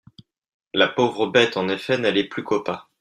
La 0.73 0.87
pauvre 0.87 1.27
bête 1.27 1.57
en 1.57 1.69
effet 1.69 1.95
n'allait 1.99 2.23
plus 2.23 2.43
qu'au 2.43 2.63
pas. 2.63 2.89